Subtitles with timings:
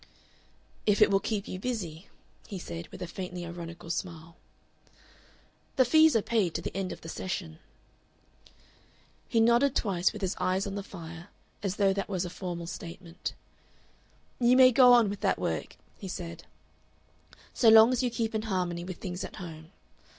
[0.87, 2.07] "If it will keep you busy,"
[2.47, 4.35] he said, with a faintly ironical smile.
[5.75, 7.59] "The fees are paid to the end of the session."
[9.29, 11.27] He nodded twice, with his eyes on the fire,
[11.61, 13.35] as though that was a formal statement.
[14.39, 16.45] "You may go on with that work," he said,
[17.53, 19.71] "so long as you keep in harmony with things at home.